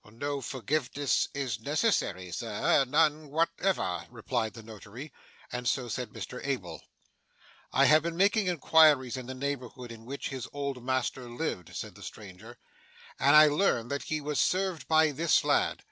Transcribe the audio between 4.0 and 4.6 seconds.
replied